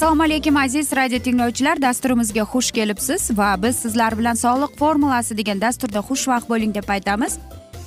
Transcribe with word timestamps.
assalomu 0.00 0.22
alaykum 0.22 0.56
aziz 0.56 0.92
radio 0.96 1.18
tinglovchilar. 1.18 1.82
Dasturimizga 1.82 2.42
xush 2.52 2.70
kelibsiz 2.70 3.30
va 3.38 3.62
biz 3.62 3.76
sizlar 3.76 4.18
bilan 4.18 4.34
sog'liq 4.34 4.78
formulasi 4.78 5.36
degan 5.36 5.60
dasturda 5.60 5.98
xushvaqt 5.98 6.48
bo'ling 6.48 6.74
deb 6.74 6.88
aytamiz. 6.88 7.38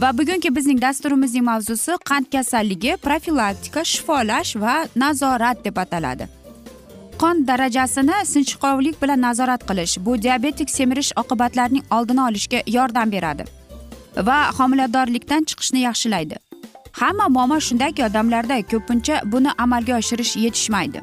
Va 0.01 0.11
bugungi 0.17 0.55
bizning 0.55 0.81
dasturimizning 0.81 1.45
mavzusi 1.45 1.97
qand 2.09 2.25
kasalligi 2.35 2.97
profilaktika 3.07 3.83
shifolash 3.83 4.55
va 4.55 4.75
nazorat 4.95 5.65
deb 5.65 5.77
ataladi. 5.77 6.42
Qon 7.21 7.47
darajasini 7.47 8.25
sinchkovlik 8.25 9.01
bilan 9.01 9.21
nazorat 9.21 9.63
qilish 9.69 9.97
bu 10.05 10.21
diabetik 10.21 10.69
semirish 10.69 11.11
oqibatlarining 11.15 11.83
oldini 11.91 12.21
olishga 12.21 12.59
yordam 12.67 13.11
beradi 13.11 13.45
va 14.27 14.51
homiladorlikdan 14.57 15.43
chiqishni 15.43 15.79
yaxshilaydi. 15.79 16.35
Hamma 16.91 17.27
muammo 17.29 17.59
shundaki 17.59 18.05
odamlarda 18.05 18.61
ko'pincha 18.71 19.21
buni 19.31 19.51
amalga 19.57 19.97
oshirish 19.97 20.35
yetishmaydi. 20.45 21.01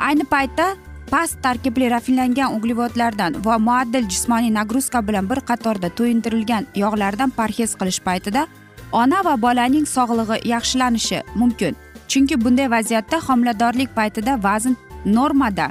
Ayni 0.00 0.24
paytda 0.34 0.66
past 1.10 1.42
tarkibli 1.42 1.90
rafinlangan 1.90 2.54
uglevodlardan 2.56 3.44
va 3.44 3.58
muaddil 3.58 4.08
jismoniy 4.12 4.54
nagruzka 4.54 5.06
bilan 5.08 5.30
bir 5.30 5.40
qatorda 5.50 5.88
to'yintirilgan 5.98 6.66
yog'lardan 6.82 7.30
parhez 7.30 7.74
qilish 7.80 8.00
paytida 8.08 8.46
ona 8.92 9.24
va 9.24 9.34
bolaning 9.42 9.86
sog'lig'i 9.96 10.48
yaxshilanishi 10.54 11.22
mumkin. 11.34 11.76
Chunki 12.08 12.44
bunday 12.44 12.70
vaziyatda 12.70 13.20
homiladorlik 13.28 13.90
paytida 13.96 14.42
vazn 14.42 14.74
normada 15.04 15.70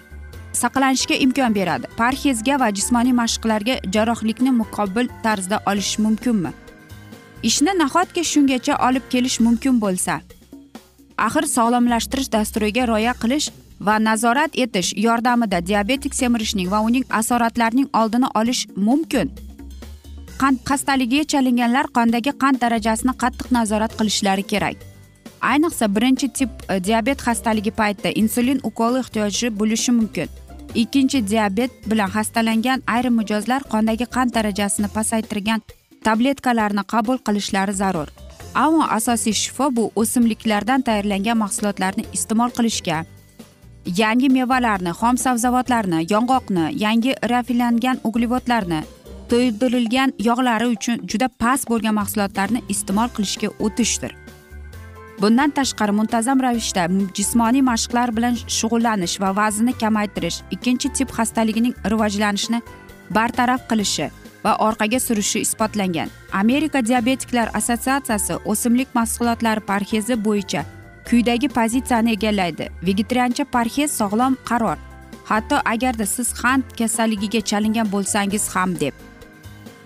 saqlanishga 0.53 1.15
imkon 1.15 1.55
beradi. 1.55 1.87
Parhezga 1.97 2.59
va 2.59 2.71
jismoniy 2.77 3.13
mashqlarga 3.13 3.79
jarrohlikni 3.93 4.51
muqobil 4.51 5.07
tarzda 5.23 5.59
olish 5.65 5.99
mumkinmi? 5.99 6.51
Ishni 7.43 7.73
nahotki 7.77 8.23
shungacha 8.31 8.77
olib 8.87 9.05
kelish 9.09 9.39
mumkin 9.39 9.81
bo'lsa? 9.81 10.21
Axir 11.17 11.45
sog'lomlashtirish 11.55 12.31
dasturiga 12.35 12.87
rioya 12.87 13.13
qilish 13.21 13.49
va 13.87 13.95
nazorat 13.99 14.51
etish 14.63 14.93
yordamida 15.05 15.61
diabetik 15.69 16.13
semirishning 16.15 16.69
va 16.71 16.79
uning 16.87 17.05
asoratlarining 17.21 17.89
oldini 17.93 18.29
olish 18.35 18.67
mumkin. 18.75 19.31
Qand 20.41 20.61
xastaligiga 20.69 21.25
chalinganlar 21.31 21.85
qondagi 21.97 22.31
qand 22.43 22.61
darajasini 22.61 23.13
qattiq 23.23 23.51
nazorat 23.57 23.97
qilishlari 23.99 24.43
kerak? 24.53 24.90
Ayniqsa 25.41 25.95
birinchi 25.95 26.27
tip 26.33 26.49
e, 26.69 26.83
diabet 26.83 27.21
xastaligi 27.21 27.71
paytida 27.71 28.09
insulin 28.21 28.59
ukoli 28.63 28.99
ehtiyoji 28.99 29.49
bo'lishi 29.59 29.91
mumkin. 29.91 30.29
Ikkinchi 30.75 31.27
diabet 31.27 31.71
bilan 31.91 32.09
xastalangan 32.15 32.83
ayrim 32.87 33.15
mijozlar 33.19 33.61
qondagi 33.73 34.05
qand 34.15 34.33
darajasini 34.35 34.87
pasaytirgan 34.87 35.61
tabletkalarni 36.05 36.83
qabul 36.93 37.17
qilishlari 37.25 37.73
zarur. 37.73 38.07
Ammo 38.55 38.83
asosiy 38.97 39.33
shifo 39.33 39.75
bu 39.75 39.91
o'simliklardan 39.95 40.81
tayyorlangan 40.81 41.37
mahsulotlarni 41.37 42.05
iste'mol 42.13 42.51
qilishga. 42.57 43.03
Yangi 44.01 44.29
mevalarni 44.29 44.91
xom 45.01 45.17
sabzavotlarni 45.17 45.99
yong'oqni 46.13 46.65
yangi 46.83 47.13
rafinlangan 47.31 48.01
uglevodlarni 48.07 48.81
to'ydirilgan 49.29 50.13
yog'lari 50.27 50.67
uchun 50.75 51.05
juda 51.11 51.27
past 51.41 51.69
bo'lgan 51.71 51.95
mahsulotlarni 52.01 52.63
iste'mol 52.73 53.09
qilishga 53.15 53.49
o'tishdir. 53.65 54.20
Bundan 55.21 55.49
tashqari 55.57 55.93
muntazam 55.99 56.41
ravishda 56.41 56.87
jismoniy 57.17 57.61
mashqlar 57.71 58.09
bilan 58.17 58.35
shug'ullanish 58.57 59.15
va 59.23 59.29
vaznni 59.39 59.73
kamaytirish 59.83 60.37
ikkinchi 60.55 60.93
tip 60.97 61.09
xastaligining 61.17 61.75
rivojlanishini 61.91 62.59
bartaraf 63.17 63.61
qilishi 63.69 64.07
va 64.43 64.53
orqaga 64.67 64.99
surishi 64.99 65.39
isbotlangan. 65.45 66.09
Amerika 66.41 66.85
diabetiklar 66.85 67.49
assotsiatsiyasi 67.59 68.33
o'simlik 68.45 68.95
mahsulotlari 68.99 69.59
parhezi 69.71 70.15
bo'yicha 70.25 70.65
quyidagi 71.09 71.47
pozitsiyani 71.57 72.11
egallaydi. 72.17 72.69
Vegetariancha 72.87 73.45
parhez 73.55 73.91
sog'lom 73.99 74.37
qaror. 74.49 74.77
Hatto 75.29 75.57
agarda 75.73 76.05
siz 76.05 76.33
qand 76.41 76.63
kasalligiga 76.79 77.41
chalingan 77.49 77.87
bo'lsangiz 77.93 78.49
ham 78.55 78.79
deb. 78.83 78.93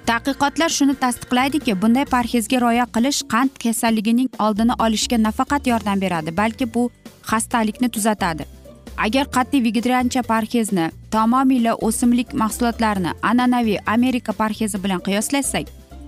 Tadqiqotlar 0.09 0.69
shuni 0.69 0.93
tasdiqlaydiki 1.03 1.73
bunday 1.81 2.05
parhezga 2.05 2.57
rioya 2.61 2.85
qilish 2.95 3.21
qand 3.33 3.55
kasalligining 3.63 4.29
oldini 4.45 4.75
olishga 4.85 5.17
nafaqat 5.21 5.67
yordam 5.71 6.01
beradi 6.03 6.37
balki 6.37 6.65
bu 6.73 6.83
xastalikni 7.29 7.89
tuzatadi. 7.95 8.45
Agar 9.05 9.25
qat'iy 9.35 9.63
vegetariancha 9.67 10.21
parhezni 10.31 10.85
tamomila 11.15 11.73
o'simlik 11.87 12.33
mahsulotlarini 12.41 13.11
an'anaviy 13.29 13.79
amerika 13.95 14.33
parhezi 14.41 14.83
bilan 14.83 15.01
qiyoslasak 15.07 15.65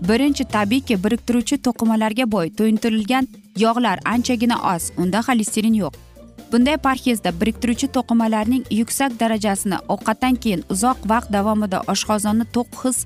birinchi 0.10 0.44
tabiiyki 0.56 1.04
biriktiruvchi 1.04 1.58
to'qimalarga 1.66 2.32
boy 2.32 2.48
to'yintirilgan 2.58 3.28
yog'lar 3.66 3.98
anchagina 4.14 4.58
oz 4.76 4.92
unda 4.98 5.20
xolesterin 5.28 5.76
yo'q. 5.84 5.94
Bunday 6.52 6.78
parhezda 6.88 7.30
biriktiruvchi 7.42 7.88
to'qimalarning 7.96 8.64
yuksak 8.80 9.20
darajasini 9.20 9.78
ovqatdan 9.94 10.36
keyin 10.44 10.66
uzoq 10.74 10.98
vaqt 11.12 11.30
davomida 11.38 11.80
oshqozonni 11.94 12.46
to'q 12.56 12.68
his 12.84 12.98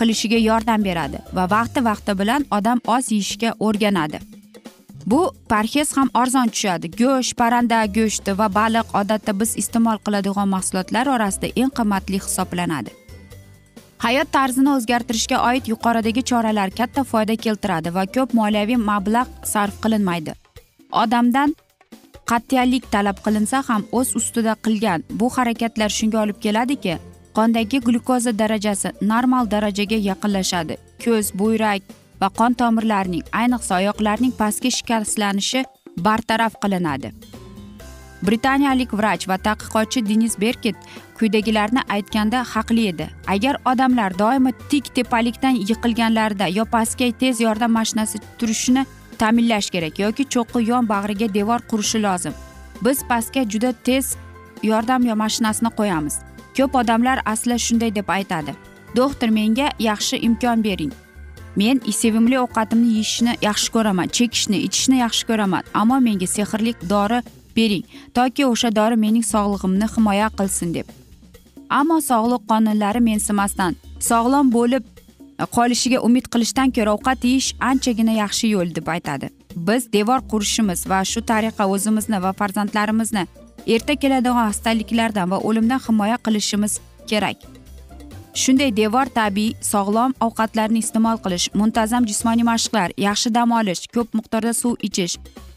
qilishiga 0.00 0.38
yordam 0.48 0.84
beradi 0.88 1.18
va 1.36 1.44
vaqti 1.56 1.84
vaqti 1.88 2.18
bilan 2.20 2.46
odam 2.58 2.78
oz 2.96 3.12
yeyishga 3.14 3.50
o'rganadi. 3.66 4.20
Bu 5.06 5.20
parhez 5.48 5.96
ham 5.96 6.08
arzon 6.14 6.48
tushadi. 6.54 6.90
Go'sht 7.00 7.36
parranda 7.40 7.80
go'shti 7.98 8.38
va 8.38 8.46
baliq 8.54 8.86
odatda 9.00 9.32
biz 9.40 9.50
iste'mol 9.62 9.98
qiladigan 10.06 10.48
mahsulotlar 10.54 11.06
orasida 11.16 11.48
eng 11.62 11.70
qimmatli 11.78 12.18
hisoblanadi. 12.24 12.90
Hayot 14.04 14.32
tarzini 14.36 14.70
o'zgartirishga 14.76 15.38
oid 15.50 15.68
yuqoridagi 15.72 16.22
choralar 16.30 16.70
katta 16.80 17.04
foyda 17.12 17.36
keltiradi 17.44 17.94
va 17.98 18.04
ko'p 18.16 18.34
moliyaviy 18.40 18.80
mablag' 18.90 19.32
sarf 19.52 19.78
qilinmaydi. 19.84 20.34
Odamdan 21.02 21.54
qat'iyalik 22.30 22.90
talab 22.94 23.18
qilinsa 23.24 23.62
ham 23.68 23.82
o'z 23.98 24.08
ustida 24.20 24.54
qilgan 24.64 25.04
bu 25.20 25.26
harakatlar 25.36 25.90
shunga 25.98 26.18
olib 26.24 26.38
keladiki 26.44 26.98
qondagi 27.36 27.80
glyukoza 27.80 28.32
darajasi 28.38 28.88
normal 29.02 29.50
darajaga 29.50 29.96
yaqinlashadi. 30.08 30.76
Ko'z 31.04 31.26
buyrak 31.38 31.82
va 32.20 32.28
qon 32.38 32.52
tomirlarining 32.60 33.24
ayniqsa 33.40 33.72
oyoqlarning 33.80 34.32
pastki 34.40 34.70
shikastlanishi 34.76 35.64
bartaraf 36.06 36.54
qilinadi. 36.62 37.10
Britaniyalik 38.26 38.94
vrach 38.98 39.28
va 39.30 39.36
tadqiqotchi 39.46 40.00
denis 40.10 40.34
berkit 40.44 40.76
quyidagilarni 41.18 41.82
aytganda 41.96 42.38
haqli 42.52 42.86
edi. 42.92 43.06
Agar 43.34 43.54
odamlar 43.72 44.18
doimo 44.18 44.52
tik 44.70 44.88
tepalikdan 44.96 45.58
yiqilganlarida 45.70 46.46
yo 46.58 46.64
pastga 46.74 47.10
tez 47.20 47.40
yordam 47.46 47.72
mashinasi 47.78 48.18
turishini 48.38 48.86
ta'minlash 49.18 49.68
kerak 49.74 49.98
yoki 50.04 50.24
cho'qqi 50.34 50.64
yon 50.70 50.88
bag'riga 50.92 51.28
devor 51.34 51.60
qurishi 51.70 52.00
lozim 52.06 52.34
biz 52.84 53.04
pastga 53.10 53.42
juda 53.52 53.72
tez 53.90 54.16
yordam 54.62 55.02
mashinasini 55.24 55.70
qo'yamiz. 55.80 56.16
Ko'p 56.56 56.74
odamlar 56.80 57.18
asli 57.32 57.58
shunday 57.66 57.94
deb 57.94 58.08
aytadi. 58.18 58.54
Doktor 58.96 59.28
menga 59.28 59.68
yaxshi 59.78 60.16
imkon 60.28 60.64
bering. 60.64 60.92
Men 61.56 61.80
sevimli 62.00 62.36
ovqatimni 62.44 62.88
yeyishni 62.96 63.32
yaxshi 63.48 63.72
ko'raman 63.74 64.08
chekishni 64.16 64.58
ichishni 64.66 64.98
yaxshi 65.04 65.26
ko'raman 65.28 65.62
ammo 65.80 66.00
menga 66.06 66.26
sehrli 66.36 66.72
dori 66.92 67.20
bering 67.56 67.84
toki 68.14 68.46
o'sha 68.46 68.70
dori 68.78 68.96
mening 69.04 69.24
sog'lig'imni 69.32 69.86
himoya 69.94 70.28
qilsin 70.38 70.74
deb. 70.74 70.86
Ammo 71.78 71.98
sog'liq 72.10 72.42
qonunlari 72.50 73.00
mensimasdan 73.10 73.72
sog'lom 74.10 74.52
bo'lib 74.56 74.84
qolishiga 75.56 75.98
umid 76.08 76.26
qilishdan 76.32 76.68
ko'ra 76.76 76.90
ovqat 76.96 77.24
yeyish 77.28 77.48
anchagina 77.70 78.14
yaxshi 78.22 78.52
yo'l 78.54 78.74
deb 78.76 78.88
aytadi. 78.94 79.30
Biz 79.68 79.92
devor 79.92 80.20
qurishimiz 80.30 80.80
va 80.90 81.00
shu 81.12 81.20
tariqa 81.30 81.64
o'zimizni 81.74 82.22
va 82.24 82.32
farzandlarimizni 82.40 83.24
erta 83.66 83.94
keladigan 84.02 84.50
xastaliklardan 84.50 85.30
va 85.30 85.38
o'limdan 85.48 85.80
himoya 85.88 86.18
qilishimiz 86.24 86.80
kerak. 87.10 87.38
Shunday 88.42 88.70
devor 88.76 89.08
tabiiy 89.18 89.54
sog'lom 89.64 90.12
ovqatlarni 90.26 90.82
iste'mol 90.84 91.18
qilish 91.24 91.46
muntazam 91.60 92.04
jismoniy 92.10 92.44
mashqlar 92.44 92.92
yaxshi 93.06 93.32
dam 93.36 93.54
olish 93.58 93.86
ko'p 93.94 94.12
miqdorda 94.18 94.52
suv 94.62 94.74
ichish 94.88 95.14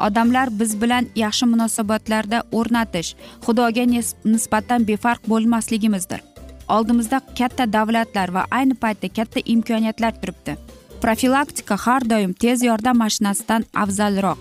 odamlar 0.07 0.47
biz 0.59 0.71
bilan 0.81 1.09
yaxshi 1.23 1.45
munosabatlarda 1.53 2.39
o'rnatish 2.59 3.09
xudoga 3.45 3.85
nisbatan 4.33 4.88
befarq 4.89 5.21
bo'lmasligimizdir. 5.31 6.21
Oldimizda 6.75 7.19
katta 7.38 7.65
davlatlar 7.73 8.29
va 8.35 8.45
ayni 8.51 8.75
paytda 8.83 9.09
katta 9.17 9.39
imkoniyatlar 9.53 10.13
turibdi. 10.21 10.55
Profilaktika 11.01 11.75
har 11.85 12.09
doim 12.09 12.33
tez 12.33 12.63
yordam 12.63 12.97
mashinasidan 13.03 13.65
afzalroq. 13.83 14.38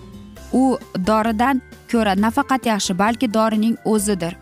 U 0.53 0.77
doridan 1.07 1.61
ko'ra 1.91 2.13
nafaqat 2.25 2.65
yaxshi 2.71 2.93
balki 2.99 3.33
dorining 3.33 3.75
o'zidir. 3.93 4.33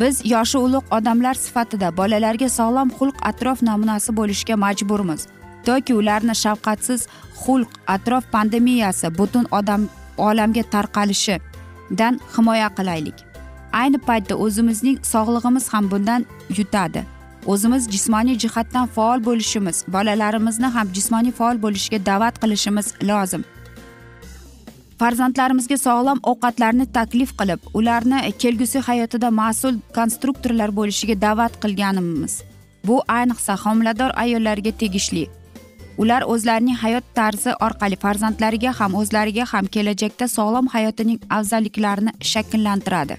Biz 0.00 0.14
yoshi 0.24 0.58
ulug' 0.58 0.88
odamlar 0.96 1.34
sifatida 1.34 1.96
bolalarga 1.96 2.48
sog'lom 2.58 2.88
xulq 2.98 3.16
atrof 3.30 3.62
namunasi 3.62 4.16
bo'lishga 4.18 4.56
majburmiz. 4.64 5.26
Toki 5.66 5.94
ularni 6.00 6.34
shafqatsiz 6.44 7.06
xulq 7.42 7.70
atrof 7.86 8.24
pandemiyasi 8.32 9.18
butun 9.18 9.46
odam 9.58 9.88
olamga 10.18 10.62
tarqalishidan 10.74 12.20
himoya 12.36 12.68
qilaylik. 12.78 13.18
Ayni 13.80 13.98
paytda 14.08 14.34
o'zimizning 14.44 14.98
sog'lig'imiz 15.12 15.68
ham 15.72 15.90
bundan 15.90 16.26
yutadi. 16.58 17.04
O'zimiz 17.46 17.88
jismoniy 17.94 18.36
jihatdan 18.44 18.86
faol 18.86 19.24
bo'lishimiz 19.24 19.84
bolalarimizni 19.94 20.68
ham 20.76 20.86
jismoniy 20.96 21.32
faol 21.38 21.56
bo'lishga 21.64 21.98
da'vat 22.06 22.34
qilishimiz 22.42 22.86
lozim. 23.10 23.44
Farzandlarimizga 25.00 25.76
sog'lom 25.86 26.20
ovqatlarni 26.30 26.86
taklif 26.96 27.30
qilib 27.40 27.60
ularni 27.78 28.18
kelgusi 28.42 28.82
hayotida 28.88 29.30
mas'ul 29.42 29.80
konstruktorlar 29.96 30.70
bo'lishiga 30.78 31.16
da'vat 31.26 31.54
qilganimiz. 31.62 32.34
Bu 32.86 32.96
ayniqsa 33.18 33.56
homilador 33.64 34.10
ayollarga 34.24 34.72
tegishli. 34.82 35.24
Ular 36.02 36.22
o'zlarining 36.32 36.78
hayot 36.84 37.04
tarzi 37.18 37.52
orqali 37.66 37.96
farzandlariga 38.04 38.72
ham 38.78 38.96
o'zlariga 39.00 39.44
ham 39.52 39.66
kelajakda 39.74 40.28
sog'lom 40.36 40.66
hayotining 40.74 41.20
afzalliklarini 41.36 42.12
shakllantiradi. 42.32 43.16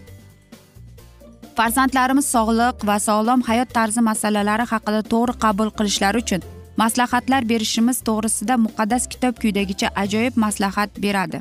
Farzandlarimiz 1.58 2.28
sog'liq 2.36 2.86
va 2.90 2.98
sog'lom 3.08 3.42
hayot 3.50 3.74
tarzi 3.78 4.02
masalalari 4.10 4.66
haqida 4.74 5.02
to'g'ri 5.14 5.34
qabul 5.46 5.70
qilishlari 5.78 6.24
uchun 6.24 6.42
maslahatlar 6.84 7.50
berishimiz 7.52 7.98
to'g'risida 8.08 8.56
muqaddas 8.68 9.04
kitob 9.12 9.34
quyidagicha 9.42 9.94
ajoyib 10.04 10.42
maslahat 10.46 10.90
beradi. 11.06 11.40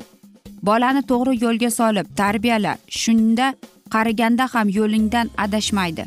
Bolani 0.67 1.01
to'g'ri 1.11 1.33
yo'lga 1.45 1.69
solib 1.79 2.07
tarbiyala 2.19 2.73
shunda 3.01 3.47
qariganda 3.95 4.45
ham 4.53 4.67
yo'lingdan 4.77 5.27
adashmaydi. 5.45 6.05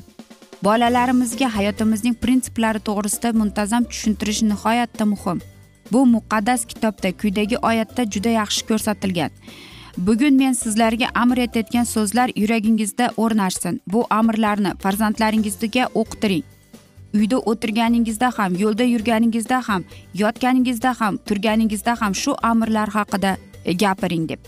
Bolalarimizga 0.66 1.49
hayotimizning 1.56 2.16
prinsiplari 2.22 2.81
to'g'risida 2.88 3.32
muntazam 3.40 3.84
tushuntirish 3.90 4.43
nihoyatda 4.50 5.05
muhim. 5.12 5.38
Bu 5.93 6.00
muqaddas 6.14 6.64
kitobda 6.70 7.12
quyidagi 7.20 7.56
oyatda 7.70 8.02
juda 8.14 8.31
yaxshi 8.40 8.66
ko'rsatilgan. 8.70 9.31
Bugun 10.06 10.34
men 10.43 10.55
sizlarga 10.62 11.08
amr 11.22 11.38
etayotgan 11.46 11.87
so'zlar 11.94 12.28
yuragingizda 12.43 13.06
o'rnashsin. 13.22 13.81
Bu 13.93 14.00
amrlarni 14.20 14.70
farzandlaringizga 14.82 15.84
o'qitiring. 16.00 16.44
Uyda 17.19 17.38
o'tirganingizda 17.50 18.28
ham 18.38 18.52
yo'lda 18.62 18.84
yurganingizda 18.94 19.58
ham 19.69 19.84
yotganingizda 20.22 20.90
ham 21.00 21.14
turganingizda 21.26 21.93
ham 22.00 22.12
shu 22.22 22.32
amrlar 22.50 22.88
haqida 22.96 23.32
gapiring 23.64 24.28
deb. 24.28 24.38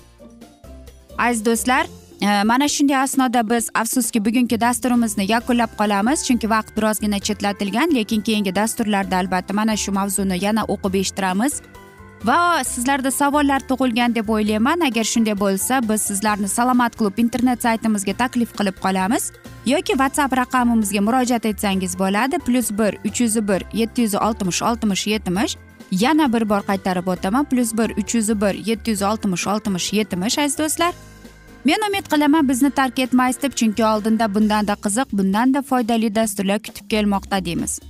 Aziz 1.18 1.44
do'stlar 1.44 1.86
e, 2.22 2.42
mana 2.44 2.68
shunday 2.68 2.96
asnoda 2.96 3.50
biz 3.50 3.68
afsuski 3.74 4.24
bugungi 4.24 4.60
dasturimizni 4.60 5.24
yakunlab 5.32 5.72
qolamiz 5.78 6.24
chunki 6.26 6.50
vaqt 6.50 6.76
birozgina 6.76 7.18
chetlatilgan 7.18 7.94
lekin 7.94 8.20
keyingi 8.20 8.54
dasturlarda 8.54 9.16
albatta 9.16 9.54
mana 9.54 9.76
shu 9.76 9.92
mavzuni 9.92 10.44
yana 10.44 10.64
o'qib 10.64 10.94
eshittiramiz. 10.94 11.62
Va 12.24 12.64
sizlarda 12.64 13.10
savollar 13.10 13.60
tug'ilgan 13.68 14.14
deb 14.14 14.28
o'ylayman. 14.28 14.80
Agar 14.80 15.04
shunday 15.04 15.36
bo'lsa 15.40 15.80
biz 15.88 16.02
sizlarni 16.02 16.48
salomat 16.48 16.96
klub 16.96 17.18
internet 17.18 17.62
saytimizga 17.62 18.12
taklif 18.12 18.52
qilib 18.58 18.76
qolamiz. 18.84 19.32
Yoki 19.66 19.96
whatsapp 20.00 20.36
raqamimizga 20.36 21.00
murojaat 21.00 21.46
etsangiz 21.46 21.98
bo'ladi. 21.98 22.38
Plyus 22.46 22.70
bir 22.70 22.98
uch 23.08 23.20
yuz 23.20 23.36
bir 23.48 23.64
yetti 23.72 24.02
yuz 24.02 24.14
oltmish 24.14 24.62
oltmish 24.62 25.06
yetmish 25.06 25.56
yana 25.90 26.32
bir 26.32 26.48
bor 26.48 26.60
qaytarib 26.60 27.06
o'taman. 27.06 27.44
Plyus 27.44 27.72
bir 27.72 27.90
uch 27.90 28.14
yuz 28.14 28.28
bir 28.40 28.54
yetti 28.66 28.90
yuz 28.90 29.02
oltmish 29.02 29.46
oltmish 29.46 29.92
yetmish 29.92 30.38
aziz 30.38 30.58
do'stlar. 30.58 30.94
Men 31.64 31.78
umid 31.88 32.06
qilaman 32.12 32.48
bizni 32.48 32.70
tark 32.70 32.98
etmaysiz 32.98 33.42
deb 33.42 33.52
chunki 33.52 33.84
oldinda 33.84 34.34
bundanda 34.34 34.72
qiziq 34.72 35.08
bundanda 35.12 35.62
foydali 35.62 36.14
dasturlar 36.14 36.58
kutib 36.58 36.90
kelmoqda 36.90 37.44
deymiz. 37.44 37.80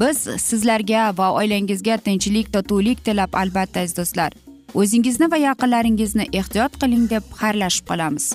Biz 0.00 0.18
sizlarga 0.38 1.12
va 1.18 1.32
oilangizga 1.32 1.96
tinchlik 1.96 2.52
totuvlik 2.52 3.04
tilab 3.04 3.34
albatta 3.34 3.80
aziz 3.80 3.96
do'stlar. 3.96 4.32
O'zingizni 4.74 5.30
va 5.30 5.36
yaqinlaringizni 5.36 6.26
ehtiyot 6.32 6.80
qiling 6.80 7.10
deb 7.10 7.22
xayrlashib 7.40 7.86
qolamiz. 7.90 8.34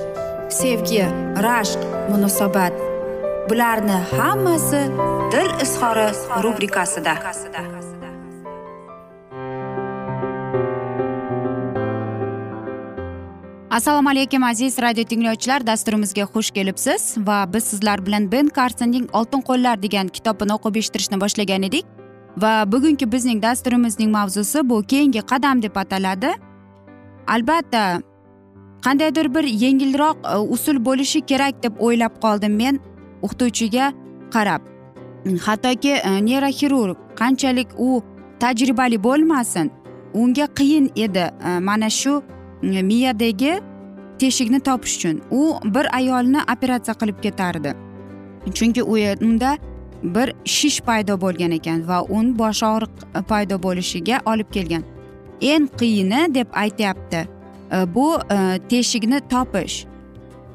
sevgi 0.51 1.03
rashq 1.47 1.79
munosabat. 2.09 2.73
Bularni 3.49 3.97
hammasi 4.17 4.81
dil 5.31 5.51
izhori 5.63 6.07
rubrikasida. 6.43 7.13
Assalomu 13.71 14.09
alaykum 14.09 14.43
aziz 14.43 14.79
radio 14.81 15.03
tinglovchilar. 15.03 15.67
Dasturimizga 15.67 16.27
xush 16.33 16.51
kelibsiz 16.51 17.15
va 17.17 17.53
biz 17.53 17.63
sizlar 17.63 18.05
bilan 18.05 18.31
ben 18.31 18.47
karsonning 18.47 19.07
oltin 19.13 19.41
qo'llar 19.41 19.81
degan 19.81 20.07
kitobini 20.07 20.53
o'qib 20.57 20.75
eshittirishni 20.75 21.21
boshlagan 21.21 21.63
edik. 21.63 21.85
Va 22.37 22.71
bugungi 22.71 23.11
bizning 23.11 23.41
dasturimizning 23.43 24.11
mavzusi 24.11 24.69
bu 24.69 24.83
keyingi 24.83 25.21
qadam 25.21 25.61
deb 25.63 25.75
ataladi. 25.75 26.31
Albatta 27.27 28.01
qandaydir 28.85 29.33
bir 29.35 29.43
yengilroq 29.43 30.17
e, 30.33 30.37
usul 30.37 30.85
bo'lishi 30.85 31.21
kerak 31.21 31.63
deb 31.63 31.73
o'ylab 31.79 32.13
qoldim 32.21 32.55
men 32.55 32.79
o'qituvchiga 33.21 33.93
qarab. 34.33 34.61
Hattoki 35.45 35.93
e, 35.93 36.11
neyroxirurg 36.25 36.97
qanchalik 37.15 37.67
u 37.77 38.01
tajribali 38.39 39.03
bo'lmasin 39.03 39.71
unga 40.13 40.47
qiyin 40.59 40.91
edi 40.95 41.25
e, 41.47 41.59
mana 41.59 41.89
shu 41.89 42.23
miyadagi 42.61 43.59
teshikni 44.19 44.59
topish 44.59 44.95
uchun. 44.97 45.21
U 45.31 45.41
bir 45.75 45.85
ayolni 45.95 46.41
operatsiya 46.53 46.95
qilib 47.01 47.21
ketardi. 47.25 47.75
Chunki 48.53 48.83
u 48.83 48.95
unda 49.27 49.57
bir 50.03 50.33
shish 50.45 50.81
paydo 50.81 51.21
bo'lgan 51.21 51.51
ekan 51.51 51.87
va 51.87 52.01
un 52.09 52.37
bosh 52.39 52.63
og'riq 52.63 53.23
paydo 53.29 53.55
bo'lishiga 53.63 54.21
olib 54.25 54.49
kelgan. 54.51 54.83
Eng 55.41 55.67
qiyini 55.79 56.33
deb 56.33 56.47
aytyapti. 56.53 57.40
Bu 57.95 58.19
teshikni 58.69 59.19
topish 59.29 59.85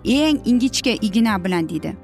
eng 0.04 0.40
ingichka 0.44 0.90
igna 0.90 1.44
bilan 1.44 1.68
deydi 1.68 1.96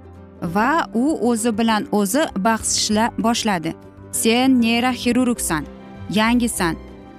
va 0.43 0.87
u 0.95 1.19
o'zi 1.31 1.59
bilan 1.59 1.87
o'zi 1.93 2.23
bahslashla 2.37 3.11
boshladi 3.19 3.75
sen 4.13 4.61
neyroxirurgsan 4.61 5.65
yangisan 6.11 6.77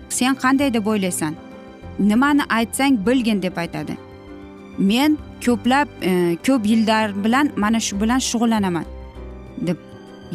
sen 0.09 0.35
qanday 0.35 0.73
deb 0.73 0.85
o'ylaysan 0.87 1.33
nimani 1.99 2.43
aytsang 2.49 3.05
bilgin 3.07 3.41
deb 3.41 3.57
aytadi 3.57 3.97
men 4.77 5.17
ko'plab 5.45 5.87
e, 6.01 6.37
ko'p 6.47 6.65
yillar 6.65 7.23
bilan 7.23 7.51
mana 7.57 7.79
shu 7.79 8.01
bilan 8.01 8.19
shug'ullanaman 8.19 8.85
deb 9.67 9.77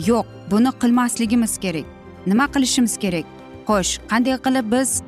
yo'q 0.07 0.27
buni 0.51 0.71
qilmasligimiz 0.81 1.59
kerak 1.59 1.87
nima 2.27 2.47
qilishimiz 2.55 2.97
kerak 2.99 3.27
xo'sh 3.69 3.93
qanday 4.11 4.37
qilib 4.47 4.67
biz 4.73 5.03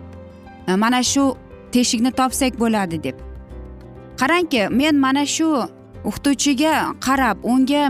mana 0.77 1.03
shu 1.03 1.25
teshikni 1.75 2.13
topsak 2.21 2.59
bo'ladi 2.63 3.03
deb. 3.03 3.17
Qarangki 4.21 4.69
men 4.71 4.97
mana 5.05 5.25
shu 5.27 5.49
o'qituvchiga 6.05 6.75
qarab 7.07 7.45
unga 7.53 7.85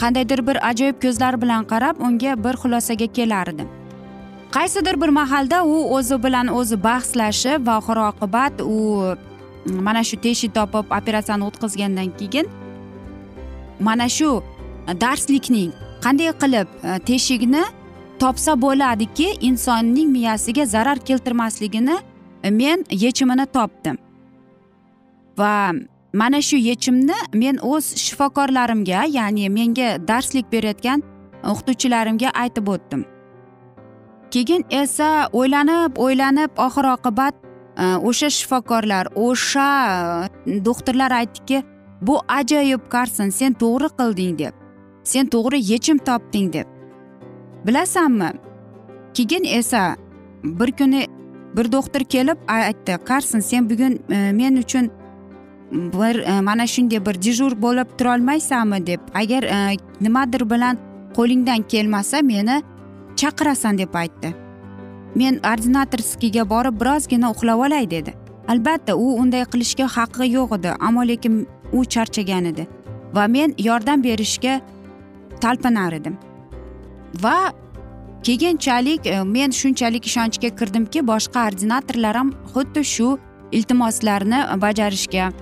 qandaydir 0.00 0.40
bir 0.48 0.56
ajoyib 0.70 0.98
ko'zlar 1.04 1.34
bilan 1.42 1.62
qarab 1.72 2.00
unga 2.06 2.32
bir 2.44 2.54
xulosaga 2.62 3.08
kelardim. 3.16 3.68
Qaysidir 4.54 5.00
bir 5.02 5.08
mahalda 5.08 5.64
u 5.66 5.76
o'zi 5.96 6.16
bilan 6.24 6.48
o'zi 6.58 6.76
bahslashib 6.88 7.66
va 7.66 7.78
oxir 7.80 7.98
oqibat 8.10 8.60
u 8.62 8.76
mm, 9.66 9.80
mana 9.86 10.02
shu 10.08 10.16
teshik 10.26 10.54
topib 10.58 10.86
operatsiyani 10.98 11.44
o'tkazgandan 11.48 12.10
keyin 12.18 12.46
mana 13.80 14.08
shu 14.16 14.30
darslikning 15.04 15.70
qanday 16.04 16.30
qilib 16.42 16.68
e, 16.88 16.98
teshikni 17.08 17.64
topsa 18.22 18.52
bo'ladiki 18.64 19.28
insonning 19.48 20.08
miyasiga 20.16 20.64
zarar 20.74 20.98
keltirmasligini 21.08 21.96
men 22.50 22.84
yechimini 22.90 23.46
topdim 23.46 23.96
va 25.38 25.72
mana 26.12 26.40
shu 26.42 26.56
yechimni 26.56 27.18
men 27.34 27.58
o'z 27.62 27.96
shifokorlarimga 28.04 29.04
ya'ni 29.16 29.48
menga 29.48 29.88
darslik 30.08 30.52
berayotgan 30.52 31.02
o'qituvchilarimga 31.50 32.30
aytib 32.42 32.68
o'tdim. 32.74 33.02
Keyin 34.30 34.64
esa 34.70 35.28
o'ylanib 35.32 35.98
o'ylanib 36.04 36.50
oxir 36.66 36.86
oqibat 36.96 37.34
e, 37.78 37.84
o'sha 38.08 38.30
shifokorlar 38.38 39.10
o'sha 39.26 39.68
e, 40.46 40.64
doktorlar 40.64 41.12
aytdiki 41.20 41.62
bu 42.00 42.20
ajoyib 42.38 42.88
karson 42.94 43.30
sen 43.40 43.52
to'g'ri 43.62 43.90
qilding 43.98 44.38
deb 44.38 44.54
sen 45.04 45.26
to'g'ri 45.34 45.58
yechim 45.72 45.98
topding 45.98 46.52
deb. 46.52 46.66
Bilasanmi? 47.66 48.30
Keyin 49.14 49.44
esa 49.58 49.96
bir 50.44 50.72
kuni 50.78 51.06
bir 51.56 51.72
doktor 51.72 52.00
kelib 52.00 52.38
aytdi 52.48 52.98
karson 53.04 53.40
sen 53.40 53.70
bugun 53.70 53.98
e, 54.10 54.32
men 54.32 54.56
uchun 54.56 54.90
bir 55.72 56.18
e, 56.18 56.40
mana 56.40 56.66
shunday 56.66 57.06
bir 57.06 57.22
dejur 57.22 57.62
bo'lib 57.62 57.98
turolmaysanmi? 57.98 58.86
deb 58.86 59.00
agar 59.14 59.42
e, 59.42 59.76
nimadir 60.00 60.50
bilan 60.50 60.78
qo'lingdan 61.16 61.62
kelmasa 61.62 62.22
meni 62.22 62.62
chaqirasan 63.16 63.78
deb 63.78 63.94
aytdi. 63.94 64.34
Men 65.14 65.40
ordinatorskiga 65.52 66.50
borib 66.50 66.80
birozgina 66.80 67.30
uxlab 67.30 67.58
olay 67.58 67.90
dedi. 67.90 68.14
Albatta 68.48 68.96
u 68.96 69.14
unday 69.20 69.44
qilishga 69.44 69.86
haqqi 69.96 70.26
yo'q 70.36 70.56
edi 70.58 70.70
ammo 70.80 71.02
lekin 71.08 71.46
u 71.72 71.84
charchagan 71.84 72.44
edi 72.44 72.66
va 73.14 73.26
men 73.26 73.54
yordam 73.58 74.02
berishga 74.04 74.60
talpinar 75.40 75.92
edim. 75.92 76.16
Va 77.22 77.52
keyinchalik 78.24 79.06
e, 79.06 79.22
men 79.22 79.50
shunchalik 79.50 80.06
ishonchga 80.10 80.50
kirdimki 80.58 81.00
boshqa 81.12 81.48
ordinatorlar 81.48 82.14
ham 82.20 82.30
xuddi 82.54 82.84
shu 82.94 83.08
iltimoslarni 83.52 84.40
bajarishga 84.64 85.32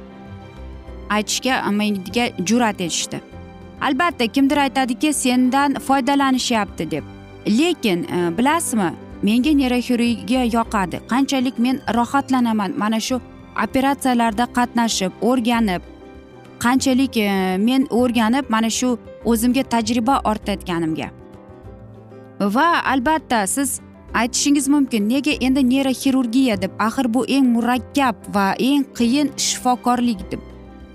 aytishga 1.16 1.54
menga 1.80 2.26
jur'at 2.48 2.80
etishdi. 2.80 3.20
Albatta 3.80 4.26
kimdir 4.26 4.56
aytadiki 4.56 5.12
sendan 5.12 5.74
foydalanishyapti 5.86 6.90
deb. 6.90 7.04
Lekin 7.46 8.04
e, 8.04 8.38
bilasizmi 8.38 8.90
menga 9.22 9.52
neyroxirurgiya 9.60 10.44
yoqadi. 10.58 11.00
Qanchalik 11.12 11.58
men 11.58 11.80
rohatlanaman 11.94 12.78
mana 12.82 13.00
shu 13.00 13.20
operatsiyalarda 13.64 14.46
qatnashib 14.58 15.12
o'rganib 15.30 15.82
qanchalik 16.64 17.16
e, 17.16 17.56
men 17.68 17.82
o'rganib 17.90 18.50
mana 18.54 18.70
shu 18.70 18.98
o'zimga 19.24 19.62
tajriba 19.62 20.20
ortayotganimga. 20.30 21.21
Va 22.42 22.82
albatta 22.84 23.46
siz 23.46 23.80
aytishingiz 24.14 24.68
mumkin. 24.68 25.08
Nega 25.08 25.30
endi 25.30 25.68
neyroxirurgiya 25.68 26.62
deb? 26.62 26.70
Axir 26.78 27.14
bu 27.14 27.26
eng 27.26 27.46
murakkab 27.46 28.16
va 28.34 28.52
eng 28.58 28.84
qiyin 28.94 29.30
shifokorlik 29.36 30.32
deb. 30.32 30.40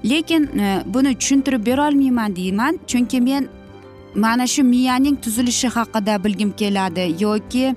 Lekin 0.06 0.44
e, 0.60 0.84
buni 0.86 1.16
tushuntirib 1.18 1.66
berolmayman 1.66 2.36
deyman 2.36 2.80
chunki 2.88 3.22
men 3.22 3.48
mana 4.16 4.48
shu 4.48 4.64
miyaning 4.64 5.16
tuzilishi 5.22 5.68
haqida 5.68 6.24
bilgim 6.24 6.52
keladi 6.52 7.16
yoki 7.20 7.76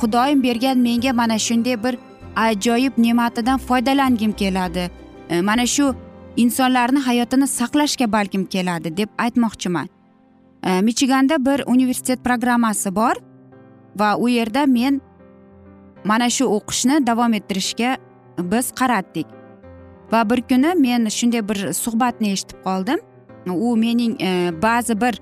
xudoyim 0.00 0.42
bergan 0.42 0.78
menga 0.78 1.12
mana 1.12 1.38
shunday 1.38 1.84
bir 1.84 1.98
ajoyib 2.36 2.92
ne'matidan 2.98 3.58
foydalangim 3.58 4.32
keladi. 4.32 4.90
E, 5.30 5.40
mana 5.40 5.66
shu 5.66 5.94
insonlarni 6.36 6.98
hayotini 6.98 7.46
saqlashga 7.46 8.12
balkim 8.12 8.44
keladi 8.46 8.96
deb 8.96 9.08
aytmoqchiman. 9.18 9.88
Michiganda 10.62 11.38
bir 11.38 11.64
universitet 11.66 12.24
programmasi 12.24 12.94
bor 12.94 13.14
va 13.96 14.16
u 14.16 14.28
yerda 14.28 14.66
men 14.66 15.00
mana 16.04 16.30
shu 16.30 16.46
o'qishni 16.56 17.06
davom 17.06 17.34
ettirishga 17.34 17.96
biz 18.38 18.72
qaratdik 18.80 19.26
va 20.12 20.22
bir 20.30 20.42
kuni 20.50 20.74
men 20.86 21.10
shunday 21.18 21.42
bir 21.48 21.72
suhbatni 21.72 22.32
eshitib 22.32 22.58
qoldim 22.66 22.98
u 23.46 23.76
mening 23.76 24.16
e, 24.22 24.52
ba'zi 24.62 25.00
bir 25.00 25.18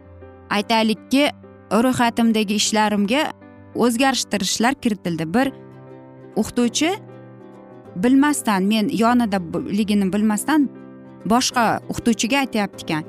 aytaylikki 0.51 1.31
ro'yxatimdagi 1.85 2.55
ishlarimga 2.63 3.23
o'zgartirishlar 3.75 4.75
kiritildi 4.75 5.27
bir 5.35 5.53
o'qituvchi 6.41 6.91
bilmasdan 7.97 8.63
men 8.73 8.91
yonidaligini 9.03 10.13
bilmasdan 10.13 10.69
boshqa 11.33 11.65
o'qituvchiga 11.91 12.45
aytyapti 12.45 12.85
ekan 12.85 13.05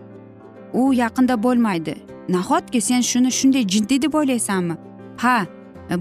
u 0.73 0.93
yaqinda 0.93 1.35
bo'lmaydi 1.43 1.95
nahotki 2.31 2.81
sen 2.81 3.01
shuni 3.01 3.31
shunday 3.31 3.63
jiddiy 3.73 4.01
deb 4.01 4.13
o'ylaysanmi? 4.13 4.75
Ha 5.17 5.37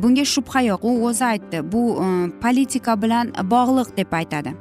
bunga 0.03 0.25
shubha 0.25 0.61
yo'q. 0.63 0.85
U 0.85 1.07
o'zi 1.09 1.25
aytdi 1.25 1.63
bu 1.73 1.83
e, 2.05 2.07
politika 2.43 3.03
bilan 3.03 3.33
bog'liq 3.55 3.97
deb 3.97 4.13
aytadi. 4.13 4.55